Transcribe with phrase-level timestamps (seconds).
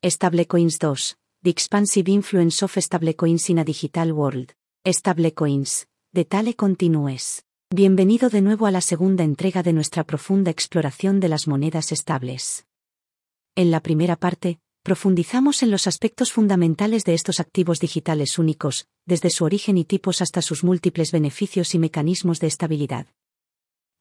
[0.00, 1.16] Stablecoins 2.
[1.42, 4.52] The Expansive Influence of Stablecoins in a Digital World.
[4.86, 5.88] Stablecoins.
[6.12, 7.42] De Tale Continues.
[7.74, 12.64] Bienvenido de nuevo a la segunda entrega de nuestra profunda exploración de las monedas estables.
[13.56, 19.30] En la primera parte, profundizamos en los aspectos fundamentales de estos activos digitales únicos, desde
[19.30, 23.08] su origen y tipos hasta sus múltiples beneficios y mecanismos de estabilidad.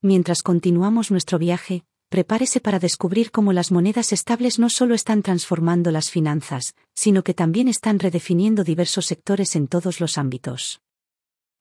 [0.03, 5.91] Mientras continuamos nuestro viaje, prepárese para descubrir cómo las monedas estables no solo están transformando
[5.91, 10.81] las finanzas, sino que también están redefiniendo diversos sectores en todos los ámbitos.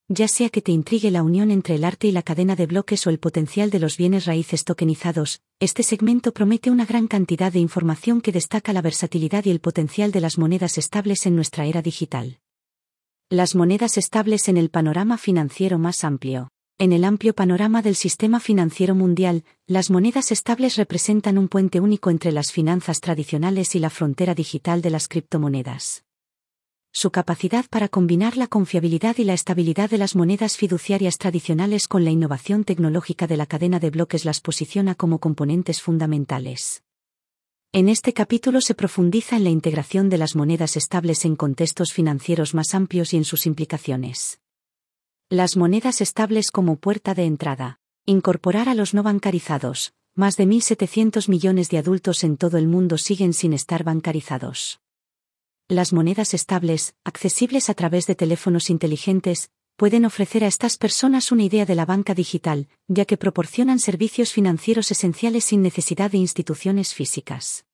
[0.09, 3.05] Ya sea que te intrigue la unión entre el arte y la cadena de bloques
[3.09, 7.59] o el potencial de los bienes raíces tokenizados, este segmento promete una gran cantidad de
[7.59, 11.83] información que destaca la versatilidad y el potencial de las monedas estables en nuestra era
[11.83, 12.39] digital.
[13.29, 16.51] Las monedas estables en el panorama financiero más amplio.
[16.79, 22.11] En el amplio panorama del sistema financiero mundial, las monedas estables representan un puente único
[22.11, 26.05] entre las finanzas tradicionales y la frontera digital de las criptomonedas.
[26.93, 32.05] Su capacidad para combinar la confiabilidad y la estabilidad de las monedas fiduciarias tradicionales con
[32.05, 36.83] la innovación tecnológica de la cadena de bloques las posiciona como componentes fundamentales.
[37.73, 42.53] En este capítulo se profundiza en la integración de las monedas estables en contextos financieros
[42.53, 44.41] más amplios y en sus implicaciones.
[45.29, 47.81] Las monedas estables como puerta de entrada.
[48.05, 49.93] Incorporar a los no bancarizados.
[50.15, 54.79] Más de 1.700 millones de adultos en todo el mundo siguen sin estar bancarizados.
[55.67, 61.43] Las monedas estables, accesibles a través de teléfonos inteligentes, pueden ofrecer a estas personas una
[61.43, 66.95] idea de la banca digital, ya que proporcionan servicios financieros esenciales sin necesidad de instituciones
[66.95, 67.67] físicas.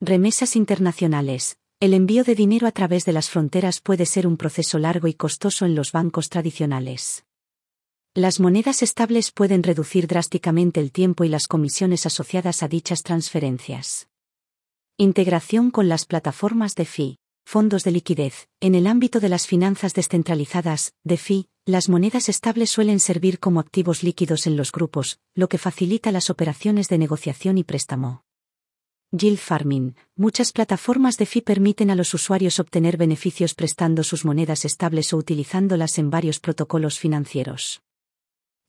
[0.00, 1.58] Remesas internacionales.
[1.82, 5.14] El envío de dinero a través de las fronteras puede ser un proceso largo y
[5.14, 7.24] costoso en los bancos tradicionales.
[8.14, 14.06] Las monedas estables pueden reducir drásticamente el tiempo y las comisiones asociadas a dichas transferencias.
[14.96, 17.18] Integración con las plataformas de FI.
[17.44, 18.46] Fondos de liquidez.
[18.60, 24.04] En el ámbito de las finanzas descentralizadas, DeFi, las monedas estables suelen servir como activos
[24.04, 28.22] líquidos en los grupos, lo que facilita las operaciones de negociación y préstamo.
[29.14, 29.94] Yield Farming.
[30.16, 35.18] Muchas plataformas de FI permiten a los usuarios obtener beneficios prestando sus monedas estables o
[35.18, 37.82] utilizándolas en varios protocolos financieros.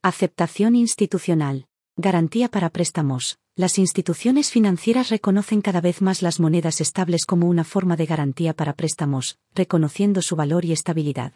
[0.02, 1.64] Aceptación institucional.
[1.96, 3.38] Garantía para préstamos.
[3.56, 8.52] Las instituciones financieras reconocen cada vez más las monedas estables como una forma de garantía
[8.52, 11.32] para préstamos, reconociendo su valor y estabilidad.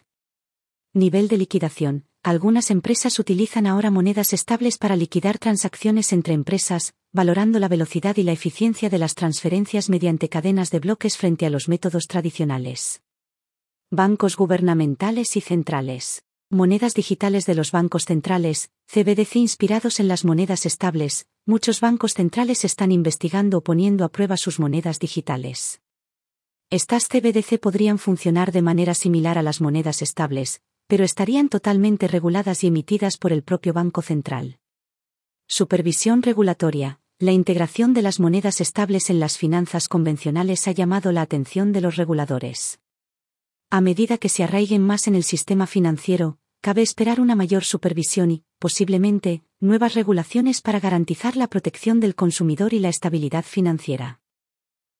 [0.93, 2.05] Nivel de liquidación.
[2.21, 8.23] Algunas empresas utilizan ahora monedas estables para liquidar transacciones entre empresas, valorando la velocidad y
[8.23, 13.01] la eficiencia de las transferencias mediante cadenas de bloques frente a los métodos tradicionales.
[13.89, 16.23] Bancos gubernamentales y centrales.
[16.51, 22.65] Monedas digitales de los bancos centrales, CBDC inspirados en las monedas estables, muchos bancos centrales
[22.65, 25.81] están investigando o poniendo a prueba sus monedas digitales.
[26.71, 32.63] Estas CBDC podrían funcionar de manera similar a las monedas estables, pero estarían totalmente reguladas
[32.63, 34.59] y emitidas por el propio Banco Central.
[35.51, 36.99] Supervisión regulatoria.
[37.17, 41.81] La integración de las monedas estables en las finanzas convencionales ha llamado la atención de
[41.81, 42.79] los reguladores.
[43.71, 48.29] A medida que se arraiguen más en el sistema financiero, cabe esperar una mayor supervisión
[48.29, 54.21] y, posiblemente, nuevas regulaciones para garantizar la protección del consumidor y la estabilidad financiera.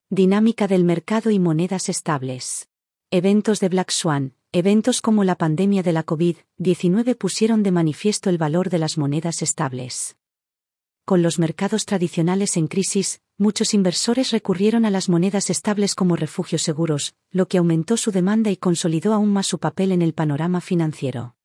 [0.09, 2.69] Dinámica del mercado y monedas estables.
[3.11, 4.33] Eventos de Black Swan.
[4.51, 9.43] Eventos como la pandemia de la COVID-19 pusieron de manifiesto el valor de las monedas
[9.43, 10.15] estables
[11.09, 16.61] con los mercados tradicionales en crisis, muchos inversores recurrieron a las monedas estables como refugios
[16.61, 20.61] seguros, lo que aumentó su demanda y consolidó aún más su papel en el panorama
[20.61, 21.35] financiero.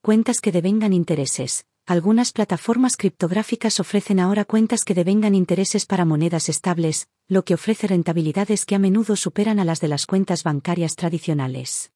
[0.00, 1.66] Cuentas que devengan intereses.
[1.84, 7.88] Algunas plataformas criptográficas ofrecen ahora cuentas que devengan intereses para monedas estables, lo que ofrece
[7.88, 11.92] rentabilidades que a menudo superan a las de las cuentas bancarias tradicionales.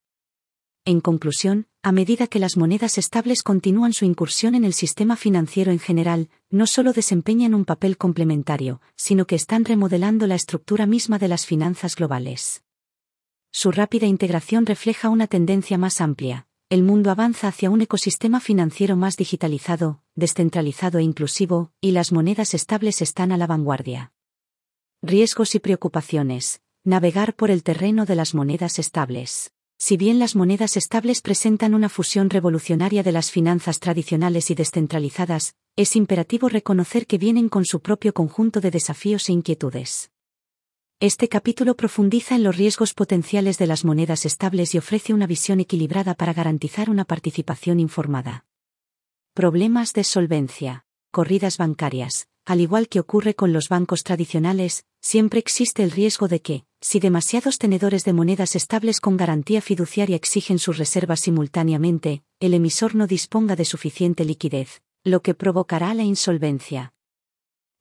[0.85, 5.71] En conclusión, a medida que las monedas estables continúan su incursión en el sistema financiero
[5.71, 11.19] en general, no solo desempeñan un papel complementario, sino que están remodelando la estructura misma
[11.19, 12.63] de las finanzas globales.
[13.51, 16.47] Su rápida integración refleja una tendencia más amplia.
[16.69, 22.55] El mundo avanza hacia un ecosistema financiero más digitalizado, descentralizado e inclusivo, y las monedas
[22.55, 24.13] estables están a la vanguardia.
[25.03, 26.61] Riesgos y preocupaciones.
[26.85, 29.53] Navegar por el terreno de las monedas estables.
[29.79, 35.57] Si bien las monedas estables presentan una fusión revolucionaria de las finanzas tradicionales y descentralizadas,
[35.75, 40.11] es imperativo reconocer que vienen con su propio conjunto de desafíos e inquietudes.
[41.01, 45.61] Este capítulo profundiza en los riesgos potenciales de las monedas estables y ofrece una visión
[45.61, 48.45] equilibrada para garantizar una participación informada.
[49.33, 50.85] Problemas de solvencia.
[51.11, 52.29] Corridas bancarias.
[52.45, 57.01] Al igual que ocurre con los bancos tradicionales, siempre existe el riesgo de que, si
[57.01, 63.07] demasiados tenedores de monedas estables con garantía fiduciaria exigen sus reservas simultáneamente, el emisor no
[63.07, 66.95] disponga de suficiente liquidez, lo que provocará la insolvencia.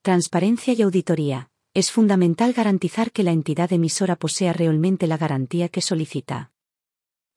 [0.02, 1.52] Transparencia y auditoría.
[1.76, 6.52] Es fundamental garantizar que la entidad emisora posea realmente la garantía que solicita.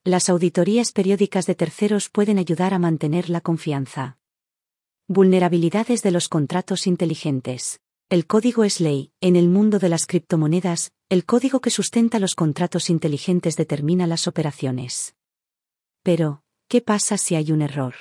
[0.03, 4.19] Las auditorías periódicas de terceros pueden ayudar a mantener la confianza.
[5.07, 7.81] Vulnerabilidades de los contratos inteligentes.
[8.09, 9.13] El código es ley.
[9.21, 14.27] En el mundo de las criptomonedas, el código que sustenta los contratos inteligentes determina las
[14.29, 15.15] operaciones.
[16.03, 17.95] Pero, ¿qué pasa si hay un error?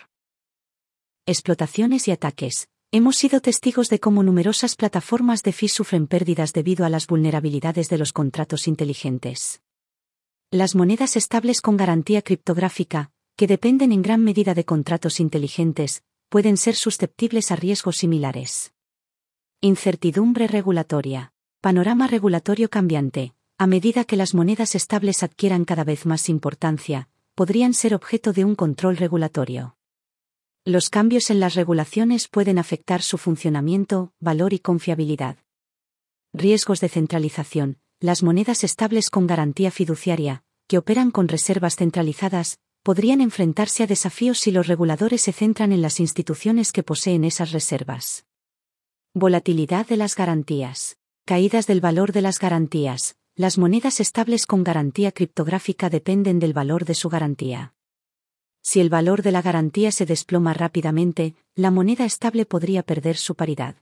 [1.25, 2.67] Explotaciones y ataques.
[2.91, 7.87] Hemos sido testigos de cómo numerosas plataformas de FI sufren pérdidas debido a las vulnerabilidades
[7.87, 9.61] de los contratos inteligentes.
[10.51, 16.57] Las monedas estables con garantía criptográfica, que dependen en gran medida de contratos inteligentes, pueden
[16.57, 18.73] ser susceptibles a riesgos similares.
[19.61, 21.31] Incertidumbre regulatoria.
[21.61, 23.33] Panorama regulatorio cambiante.
[23.57, 28.43] A medida que las monedas estables adquieran cada vez más importancia, podrían ser objeto de
[28.43, 29.77] un control regulatorio.
[30.65, 35.37] Los cambios en las regulaciones pueden afectar su funcionamiento, valor y confiabilidad.
[36.33, 43.21] Riesgos de centralización las monedas estables con garantía fiduciaria, que operan con reservas centralizadas, podrían
[43.21, 48.25] enfrentarse a desafíos si los reguladores se centran en las instituciones que poseen esas reservas.
[49.13, 50.97] Volatilidad de las garantías.
[51.23, 53.15] Caídas del valor de las garantías.
[53.37, 57.73] Las monedas estables con garantía criptográfica dependen del valor de su garantía.
[58.63, 63.35] Si el valor de la garantía se desploma rápidamente, la moneda estable podría perder su
[63.35, 63.75] paridad.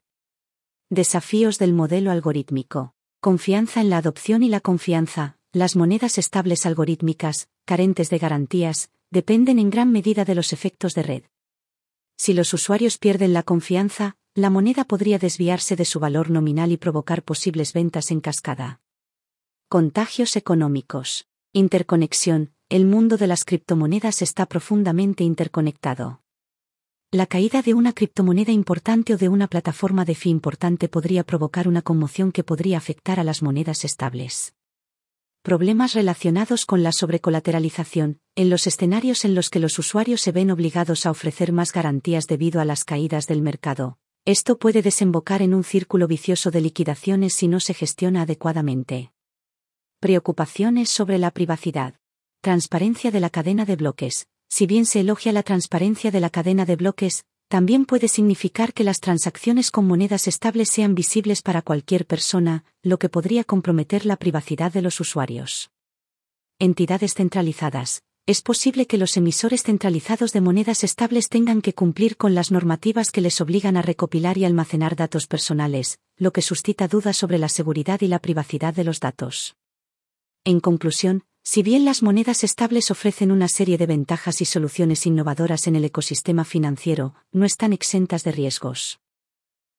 [0.89, 2.95] Desafíos del modelo algorítmico.
[3.21, 9.59] Confianza en la adopción y la confianza, las monedas estables algorítmicas, carentes de garantías, dependen
[9.59, 11.23] en gran medida de los efectos de red.
[12.17, 16.77] Si los usuarios pierden la confianza, la moneda podría desviarse de su valor nominal y
[16.77, 18.81] provocar posibles ventas en cascada.
[19.67, 21.27] Contagios económicos.
[21.53, 22.53] Interconexión.
[22.71, 26.21] El mundo de las criptomonedas está profundamente interconectado.
[27.11, 31.67] La caída de una criptomoneda importante o de una plataforma de fin importante podría provocar
[31.67, 34.53] una conmoción que podría afectar a las monedas estables.
[35.41, 38.21] Problemas relacionados con la sobrecolateralización.
[38.35, 42.25] En los escenarios en los que los usuarios se ven obligados a ofrecer más garantías
[42.25, 47.33] debido a las caídas del mercado, esto puede desembocar en un círculo vicioso de liquidaciones
[47.33, 49.11] si no se gestiona adecuadamente.
[49.99, 52.00] Preocupaciones sobre la privacidad.
[52.41, 56.65] Transparencia de la cadena de bloques si bien se elogia la transparencia de la cadena
[56.65, 62.05] de bloques, también puede significar que las transacciones con monedas estables sean visibles para cualquier
[62.05, 65.71] persona, lo que podría comprometer la privacidad de los usuarios.
[66.59, 68.03] Entidades centralizadas.
[68.25, 73.11] Es posible que los emisores centralizados de monedas estables tengan que cumplir con las normativas
[73.11, 77.47] que les obligan a recopilar y almacenar datos personales, lo que suscita dudas sobre la
[77.47, 79.55] seguridad y la privacidad de los datos.
[80.43, 85.67] En conclusión, si bien las monedas estables ofrecen una serie de ventajas y soluciones innovadoras
[85.67, 88.99] en el ecosistema financiero, no están exentas de riesgos.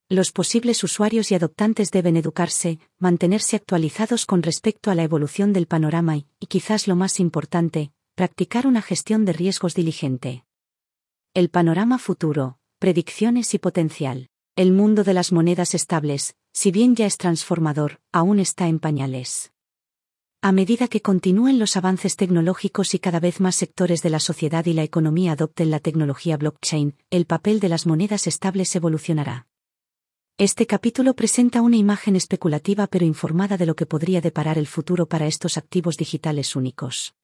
[0.09, 5.67] Los posibles usuarios y adoptantes deben educarse, mantenerse actualizados con respecto a la evolución del
[5.67, 10.45] panorama y, y quizás lo más importante, practicar una gestión de riesgos diligente.
[11.33, 14.29] El panorama futuro, predicciones y potencial.
[14.55, 19.53] El mundo de las monedas estables, si bien ya es transformador, aún está en pañales.
[20.45, 24.67] A medida que continúen los avances tecnológicos y cada vez más sectores de la sociedad
[24.67, 29.47] y la economía adopten la tecnología blockchain, el papel de las monedas estables evolucionará.
[30.39, 35.07] Este capítulo presenta una imagen especulativa pero informada de lo que podría deparar el futuro
[35.07, 37.15] para estos activos digitales únicos.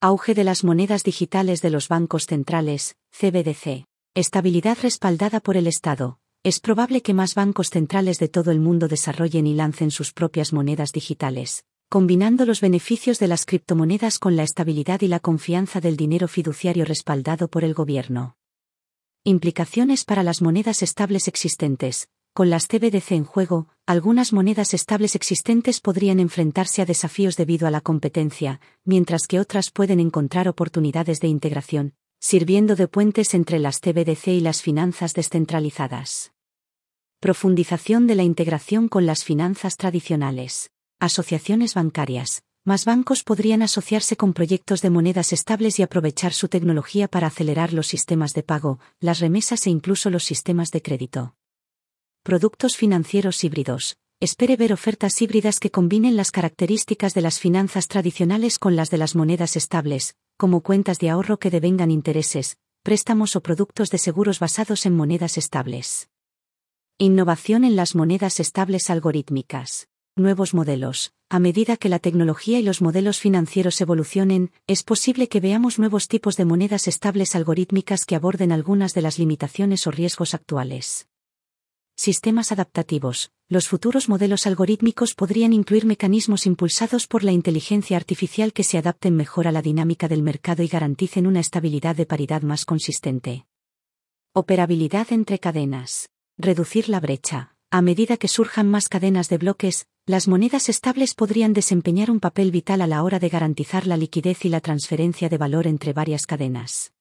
[0.00, 3.84] Auge de las monedas digitales de los bancos centrales, CBDC.
[4.14, 6.20] Estabilidad respaldada por el Estado.
[6.42, 10.54] Es probable que más bancos centrales de todo el mundo desarrollen y lancen sus propias
[10.54, 15.96] monedas digitales, combinando los beneficios de las criptomonedas con la estabilidad y la confianza del
[15.96, 18.36] dinero fiduciario respaldado por el gobierno.
[19.24, 22.08] Implicaciones para las monedas estables existentes.
[22.32, 27.72] Con las CBDC en juego, algunas monedas estables existentes podrían enfrentarse a desafíos debido a
[27.72, 33.80] la competencia, mientras que otras pueden encontrar oportunidades de integración, sirviendo de puentes entre las
[33.80, 36.30] CBDC y las finanzas descentralizadas.
[37.18, 42.42] Profundización de la integración con las finanzas tradicionales asociaciones bancarias.
[42.64, 47.72] Más bancos podrían asociarse con proyectos de monedas estables y aprovechar su tecnología para acelerar
[47.72, 51.34] los sistemas de pago, las remesas e incluso los sistemas de crédito.
[52.22, 53.96] Productos financieros híbridos.
[54.20, 58.98] Espere ver ofertas híbridas que combinen las características de las finanzas tradicionales con las de
[58.98, 64.38] las monedas estables, como cuentas de ahorro que devengan intereses, préstamos o productos de seguros
[64.38, 66.10] basados en monedas estables.
[66.98, 69.89] Innovación en las monedas estables algorítmicas.
[70.16, 71.12] Nuevos modelos.
[71.28, 76.08] A medida que la tecnología y los modelos financieros evolucionen, es posible que veamos nuevos
[76.08, 81.06] tipos de monedas estables algorítmicas que aborden algunas de las limitaciones o riesgos actuales.
[81.96, 83.30] Sistemas adaptativos.
[83.48, 89.14] Los futuros modelos algorítmicos podrían incluir mecanismos impulsados por la inteligencia artificial que se adapten
[89.14, 93.46] mejor a la dinámica del mercado y garanticen una estabilidad de paridad más consistente.
[94.32, 96.10] Operabilidad entre cadenas.
[96.36, 97.54] Reducir la brecha.
[97.72, 102.50] A medida que surjan más cadenas de bloques, las monedas estables podrían desempeñar un papel
[102.50, 106.26] vital a la hora de garantizar la liquidez y la transferencia de valor entre varias
[106.26, 106.92] cadenas.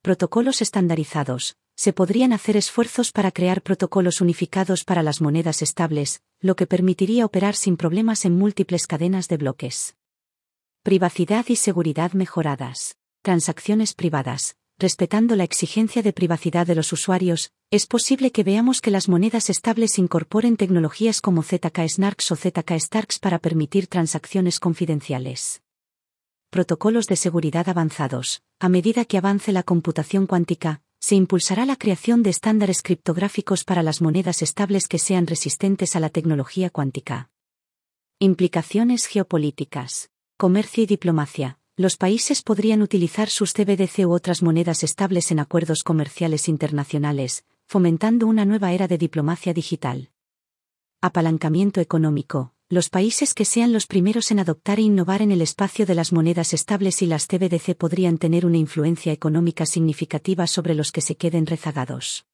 [0.00, 1.56] Protocolos estandarizados.
[1.76, 7.26] Se podrían hacer esfuerzos para crear protocolos unificados para las monedas estables, lo que permitiría
[7.26, 9.94] operar sin problemas en múltiples cadenas de bloques.
[10.82, 12.96] Privacidad y seguridad mejoradas.
[13.20, 18.90] Transacciones privadas respetando la exigencia de privacidad de los usuarios, es posible que veamos que
[18.90, 25.62] las monedas estables incorporen tecnologías como ZK Snarks o ZK Starks para permitir transacciones confidenciales.
[26.50, 28.42] Protocolos de seguridad avanzados.
[28.58, 33.82] A medida que avance la computación cuántica, se impulsará la creación de estándares criptográficos para
[33.82, 37.30] las monedas estables que sean resistentes a la tecnología cuántica.
[38.18, 40.10] Implicaciones geopolíticas.
[40.36, 45.82] Comercio y diplomacia los países podrían utilizar sus CBDC u otras monedas estables en acuerdos
[45.82, 50.10] comerciales internacionales, fomentando una nueva era de diplomacia digital.
[51.00, 52.54] Apalancamiento económico.
[52.68, 56.12] Los países que sean los primeros en adoptar e innovar en el espacio de las
[56.12, 61.16] monedas estables y las CBDC podrían tener una influencia económica significativa sobre los que se
[61.16, 62.24] queden rezagados.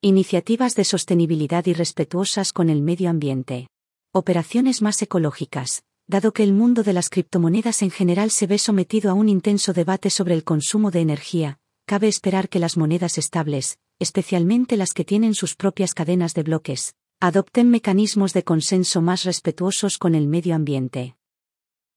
[0.00, 3.66] Iniciativas de sostenibilidad y respetuosas con el medio ambiente.
[4.12, 9.12] Operaciones más ecológicas, dado que el mundo de las criptomonedas en general se ve sometido
[9.12, 13.78] a un intenso debate sobre el consumo de energía, cabe esperar que las monedas estables,
[14.00, 19.98] especialmente las que tienen sus propias cadenas de bloques, adopten mecanismos de consenso más respetuosos
[19.98, 21.14] con el medio ambiente.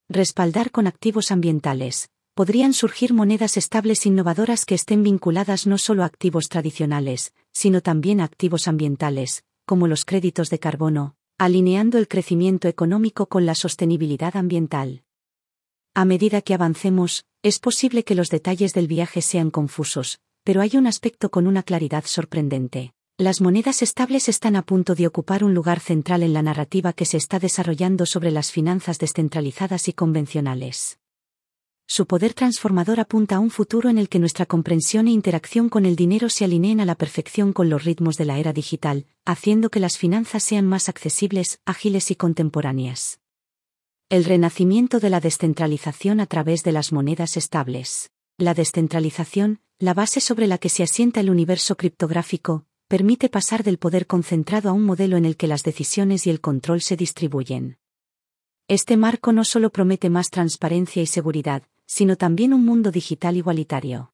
[0.09, 2.09] Respaldar con activos ambientales.
[2.35, 8.21] Podrían surgir monedas estables innovadoras que estén vinculadas no solo a activos tradicionales, sino también
[8.21, 14.35] a activos ambientales, como los créditos de carbono, alineando el crecimiento económico con la sostenibilidad
[14.37, 15.03] ambiental.
[15.93, 20.77] A medida que avancemos, es posible que los detalles del viaje sean confusos, pero hay
[20.77, 22.93] un aspecto con una claridad sorprendente.
[23.17, 27.05] Las monedas estables están a punto de ocupar un lugar central en la narrativa que
[27.05, 30.97] se está desarrollando sobre las finanzas descentralizadas y convencionales.
[31.95, 35.85] Su poder transformador apunta a un futuro en el que nuestra comprensión e interacción con
[35.85, 39.69] el dinero se alineen a la perfección con los ritmos de la era digital, haciendo
[39.69, 43.19] que las finanzas sean más accesibles, ágiles y contemporáneas.
[44.09, 48.09] El renacimiento de la descentralización a través de las monedas estables.
[48.39, 53.77] La descentralización, la base sobre la que se asienta el universo criptográfico, permite pasar del
[53.77, 57.77] poder concentrado a un modelo en el que las decisiones y el control se distribuyen.
[58.67, 64.13] Este marco no solo promete más transparencia y seguridad, sino también un mundo digital igualitario.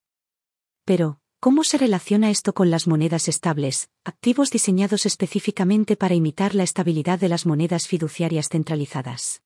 [0.85, 6.63] Pero, ¿cómo se relaciona esto con las monedas estables, activos diseñados específicamente para imitar la
[6.63, 9.41] estabilidad de las monedas fiduciarias centralizadas?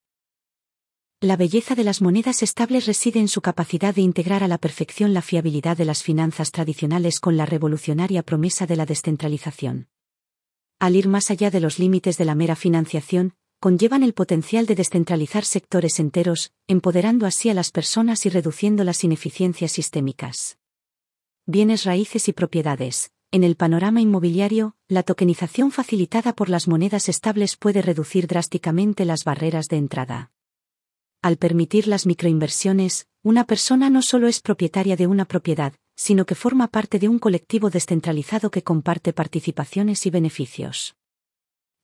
[1.23, 5.13] La belleza de las monedas estables reside en su capacidad de integrar a la perfección
[5.13, 9.87] la fiabilidad de las finanzas tradicionales con la revolucionaria promesa de la descentralización.
[10.79, 14.75] Al ir más allá de los límites de la mera financiación, conllevan el potencial de
[14.75, 20.57] descentralizar sectores enteros, empoderando así a las personas y reduciendo las ineficiencias sistémicas.
[21.45, 23.13] Bienes raíces y propiedades.
[23.31, 29.23] En el panorama inmobiliario, la tokenización facilitada por las monedas estables puede reducir drásticamente las
[29.23, 30.33] barreras de entrada.
[31.21, 36.35] Al permitir las microinversiones, una persona no solo es propietaria de una propiedad, sino que
[36.35, 40.97] forma parte de un colectivo descentralizado que comparte participaciones y beneficios.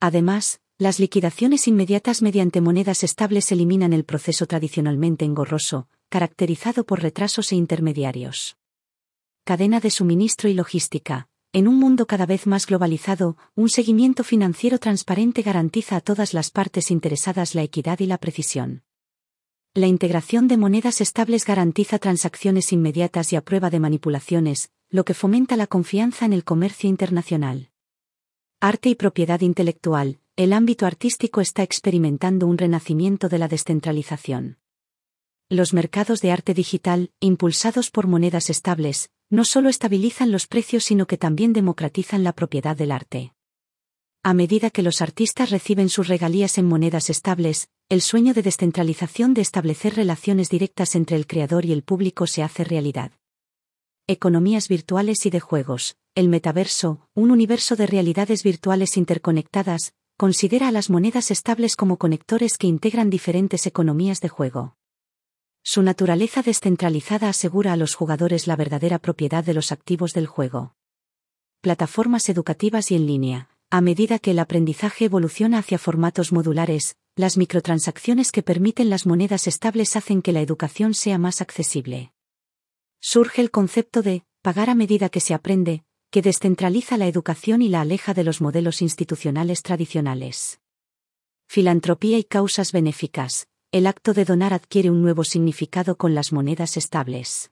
[0.01, 7.51] Además, las liquidaciones inmediatas mediante monedas estables eliminan el proceso tradicionalmente engorroso, caracterizado por retrasos
[7.51, 8.55] e intermediarios.
[9.43, 11.27] Cadena de suministro y logística.
[11.51, 16.50] En un mundo cada vez más globalizado, un seguimiento financiero transparente garantiza a todas las
[16.50, 18.83] partes interesadas la equidad y la precisión.
[19.74, 25.13] La integración de monedas estables garantiza transacciones inmediatas y a prueba de manipulaciones, lo que
[25.13, 27.69] fomenta la confianza en el comercio internacional.
[28.62, 34.58] Arte y propiedad intelectual el ámbito artístico está experimentando un renacimiento de la descentralización.
[35.50, 41.08] Los mercados de arte digital, impulsados por monedas estables, no solo estabilizan los precios sino
[41.08, 43.34] que también democratizan la propiedad del arte.
[44.24, 49.34] A medida que los artistas reciben sus regalías en monedas estables, el sueño de descentralización
[49.34, 53.12] de establecer relaciones directas entre el creador y el público se hace realidad.
[54.08, 55.98] Economías virtuales y de juegos.
[56.15, 62.57] El metaverso, un universo de realidades virtuales interconectadas, considera a las monedas estables como conectores
[62.57, 64.75] que integran diferentes economías de juego.
[65.63, 70.75] Su naturaleza descentralizada asegura a los jugadores la verdadera propiedad de los activos del juego.
[71.61, 73.49] Plataformas educativas y en línea.
[73.69, 79.47] A medida que el aprendizaje evoluciona hacia formatos modulares, las microtransacciones que permiten las monedas
[79.47, 82.11] estables hacen que la educación sea más accesible.
[82.99, 87.70] Surge el concepto de pagar a medida que se aprende, que descentraliza la educación y
[87.70, 90.60] la aleja de los modelos institucionales tradicionales.
[91.48, 93.48] Filantropía y causas benéficas.
[93.72, 97.51] El acto de donar adquiere un nuevo significado con las monedas estables.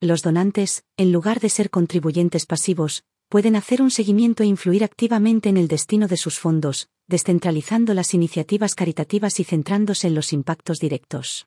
[0.00, 5.50] Los donantes, en lugar de ser contribuyentes pasivos, pueden hacer un seguimiento e influir activamente
[5.50, 10.78] en el destino de sus fondos, descentralizando las iniciativas caritativas y centrándose en los impactos
[10.78, 11.46] directos.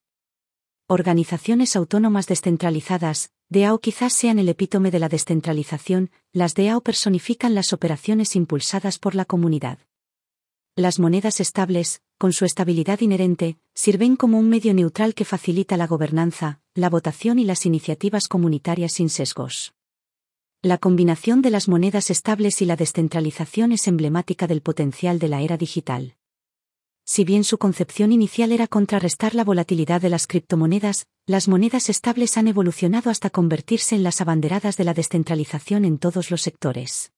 [0.88, 7.74] Organizaciones autónomas descentralizadas, DAO quizás sean el epítome de la descentralización, las DAO personifican las
[7.74, 9.80] operaciones impulsadas por la comunidad.
[10.78, 15.86] Las monedas estables, con su estabilidad inherente, sirven como un medio neutral que facilita la
[15.86, 19.74] gobernanza, la votación y las iniciativas comunitarias sin sesgos.
[20.62, 25.42] La combinación de las monedas estables y la descentralización es emblemática del potencial de la
[25.42, 26.16] era digital.
[27.04, 32.38] Si bien su concepción inicial era contrarrestar la volatilidad de las criptomonedas, las monedas estables
[32.38, 37.12] han evolucionado hasta convertirse en las abanderadas de la descentralización en todos los sectores.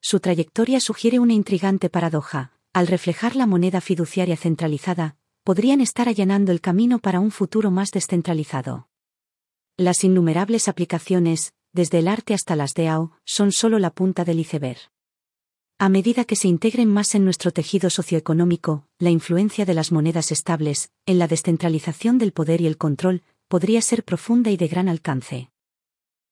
[0.00, 2.52] Su trayectoria sugiere una intrigante paradoja.
[2.72, 7.90] Al reflejar la moneda fiduciaria centralizada, podrían estar allanando el camino para un futuro más
[7.90, 8.88] descentralizado.
[9.76, 14.78] Las innumerables aplicaciones, desde el arte hasta las DAO, son solo la punta del iceberg.
[15.84, 20.30] A medida que se integren más en nuestro tejido socioeconómico, la influencia de las monedas
[20.30, 24.88] estables, en la descentralización del poder y el control, podría ser profunda y de gran
[24.88, 25.50] alcance.